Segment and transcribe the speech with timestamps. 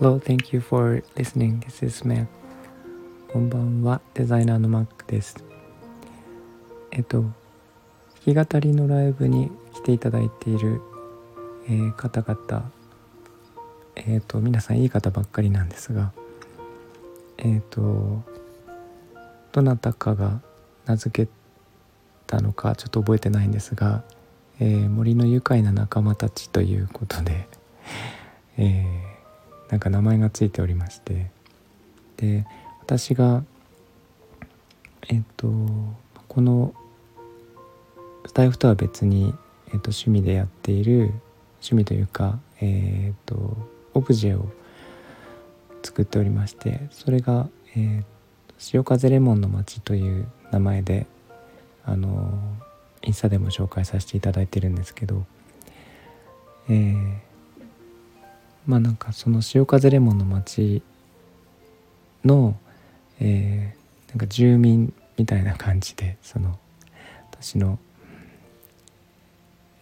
[0.00, 1.60] Hello, thank you for listening.
[1.60, 2.26] This is Mac.
[3.30, 5.44] こんばんは、デザイナーの Mac です。
[6.90, 7.20] えっと、
[8.24, 10.80] 弾き語りのライブに来ていただいている、
[11.68, 12.72] えー、方々、
[13.96, 16.12] えっと、皆さんいい方ばっかりなんですが、
[17.36, 18.22] えっと、
[19.52, 20.40] どなたかが
[20.86, 21.32] 名付け
[22.26, 24.02] たのかちょっと覚えてないんですが、
[24.60, 27.48] えー、森の愉快な仲間たちということで、
[28.58, 29.14] えー
[29.74, 31.30] なんか名前がついておりまして
[32.16, 32.46] で
[32.80, 33.42] 私が
[35.08, 35.48] えっと
[36.28, 36.74] この
[38.26, 39.34] スタイフとは別に、
[39.72, 41.12] えっと、趣味でやっている
[41.56, 43.56] 趣味というか、えっと
[43.94, 44.48] オブジェを
[45.82, 48.04] 作っておりましてそれが、えー、
[48.58, 51.06] 潮風レモンの街という名前で
[51.84, 52.38] あの
[53.04, 55.24] インスタでも紹介させていただいてるんですけど、
[56.68, 57.14] えー、
[58.66, 60.82] まあなんかその潮風レモンの町
[62.24, 62.56] の、
[63.20, 66.58] えー、なんか住民みたいな感じでその
[67.30, 67.78] 私の、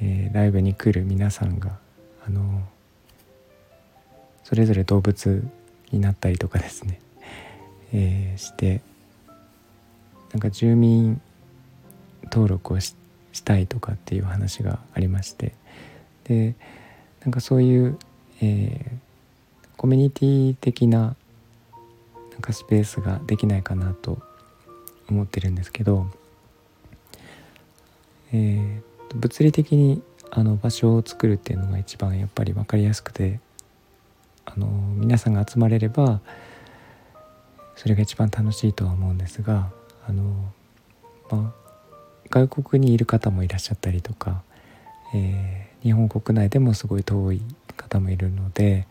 [0.00, 1.78] えー、ライブに来る皆さんが
[2.26, 2.62] あの
[4.44, 5.42] それぞれ動物
[5.90, 7.00] になったりとかですね、
[7.92, 8.82] えー、して
[10.32, 11.20] なんか住民
[12.24, 12.94] 登録をし
[13.36, 15.54] したいとかっていう話がありまして。
[16.24, 16.54] で
[17.20, 17.98] なんかそういう
[18.42, 21.16] えー、コミュニティ的な
[22.32, 24.18] なんかスペースができないかなと
[25.08, 26.06] 思ってるんですけど、
[28.32, 33.40] えー、物理的にあの場所を作るっていうのが一番やっぱり分かりやすくて
[34.44, 36.20] あの皆さんが集まれれば
[37.74, 39.70] それが一番楽しいとは思うんですが
[40.06, 40.52] あの、
[41.30, 41.65] まあ、
[42.30, 44.42] 外国にいる方もいらっしゃったりとか、
[45.14, 47.42] えー、日本国内でもすごい遠い
[47.76, 48.86] 方もいるので、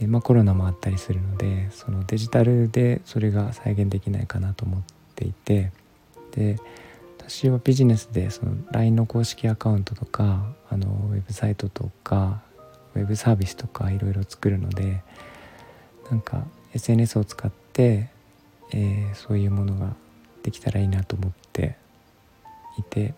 [0.00, 4.82] えー、まあ、コロナもあったりするのでそのデジタルでそれが再現できないかなと思っ
[5.14, 5.72] ていて
[6.32, 6.58] で
[7.18, 12.42] 私はビジネスでその LINE の公式アカウントとかあのウェブサイトとか
[12.94, 15.02] ウェブサービスとかいろいろ作るので
[16.10, 18.10] なんか SNS を使って、
[18.72, 19.94] えー、そういうものが
[20.42, 21.41] できたらいいなと思って
[22.78, 23.14] いて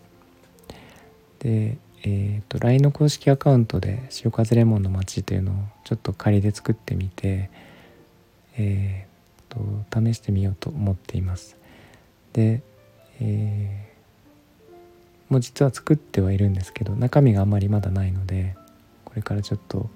[1.39, 1.77] で
[2.07, 7.49] えーと、LINE の公式アカウントで「潮風レモンの街」というのをちょっと仮で作ってみて、
[8.57, 11.57] えーと、試してみようと思っています。
[12.33, 12.61] で、
[13.19, 18.55] えー、もう実は作ってはいるんですけど中身があんまりまだないので
[19.03, 19.89] これからちょっと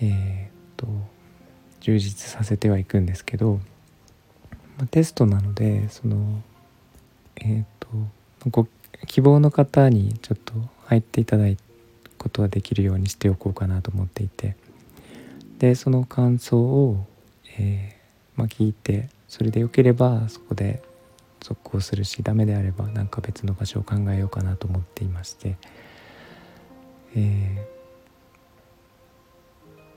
[0.00, 0.86] えっ、ー、と
[1.80, 3.54] 充実させてはいくんですけど、
[4.78, 6.40] まあ、テストなのでその
[7.34, 7.64] えっ、ー、
[8.50, 8.66] ご
[9.06, 10.54] 希望の方にちょっと
[10.86, 11.56] 入っていただく
[12.18, 14.56] ことはできるようにしておこうかなと思っていて。
[15.62, 17.06] でその感想を、
[17.56, 20.82] えー、まあ、聞いてそれでよければそこで
[21.38, 25.56] 続行するしダメであれば何か別の場所を考えようかなと思っていまして、
[27.14, 27.64] え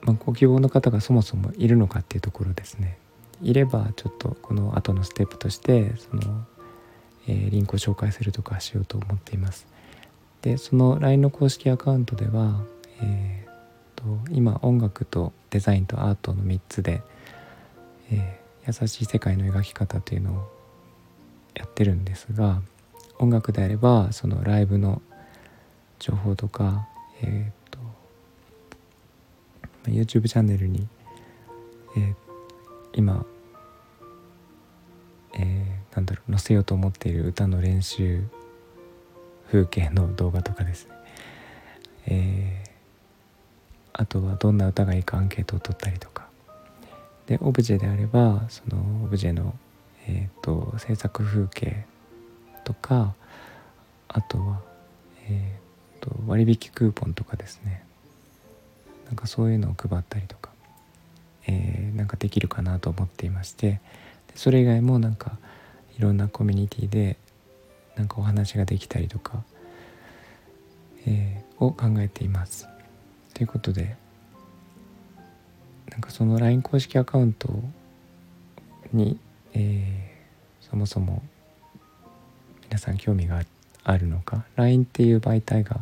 [0.02, 2.98] ー、まあ、ご希望の方がそもそもいるのかっていうところですね。
[3.42, 6.46] いればちょっとこの後のステップとしてその
[7.26, 9.66] えー、リンクを紹介するとかしようと思っています。
[10.42, 12.62] でその LINE の公式アカウントでは、
[13.00, 17.02] えーと、今音楽とデザインとアートの3つで、
[18.10, 20.48] えー、優しい世界の描き方というのを
[21.54, 22.60] やってるんですが
[23.18, 25.02] 音楽であればそのライブの
[25.98, 26.86] 情報とか、
[27.22, 27.78] えーと、
[29.90, 30.86] YouTube チャンネルに、
[31.96, 32.14] えー、
[32.92, 33.26] 今、
[35.96, 38.22] なんだろう載せようと思っている歌の練習
[39.50, 40.92] 風景の動画とかですね、
[42.06, 42.70] えー、
[43.94, 46.26] あとはどんな歌がいいかアンケートを取ったりとか。
[47.26, 49.52] でオブジェであればそのオブジェの、
[50.06, 51.84] えーと、制作風景
[52.62, 53.14] とか
[54.06, 54.60] あとは、
[55.28, 57.82] えーと、割引クーポンとかですね。
[59.06, 60.50] なんかそういうのを配ったりとか、
[61.48, 63.80] えー、なんかできるかなと思っていまして。
[64.36, 65.38] それ以外もなんか
[65.98, 67.16] いろんなコミュニティで
[67.96, 69.42] なんかお話ができたりとか、
[71.06, 72.68] えー、を考えています。
[73.34, 73.96] ということで
[75.90, 77.48] なんかその LINE 公式アカウント
[78.92, 79.18] に、
[79.54, 81.22] えー、そもそも
[82.64, 83.42] 皆さん興味が
[83.84, 85.80] あるのか LINE っていう媒体が、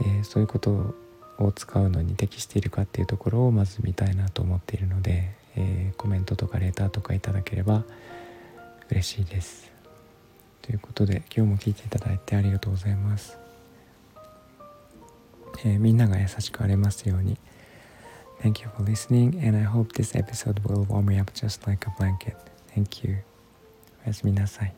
[0.00, 0.94] えー、そういうこと
[1.38, 7.84] を使うのに適しているかっていうところをまず見たいなと思っているので、えー、コメントとかレターとかいただければ
[8.90, 9.70] 嬉しいです
[10.62, 13.38] ということで今日も聞いていただいてありがとうございます、
[15.64, 17.38] えー、みんなが優しくありますように
[18.42, 21.86] Thank you for listening and I hope this episode will warm me up just like
[21.86, 22.36] a blanket
[22.74, 23.18] Thank you
[24.04, 24.74] おやすみなさい